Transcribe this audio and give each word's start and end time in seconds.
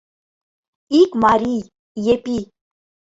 Ик 1.01 1.11
марий— 1.23 1.61
Епи. 2.13 2.37